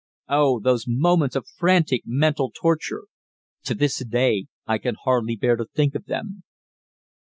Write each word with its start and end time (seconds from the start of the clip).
Oh, 0.29 0.59
those 0.59 0.85
moments 0.87 1.35
of 1.35 1.45
frantic 1.47 2.01
mental 2.07 2.51
torture! 2.59 3.03
To 3.65 3.75
this 3.75 4.03
day 4.03 4.47
I 4.65 4.79
can 4.79 4.95
hardly 5.03 5.35
bear 5.35 5.55
to 5.55 5.65
think 5.75 5.93
of 5.93 6.05
them. 6.05 6.41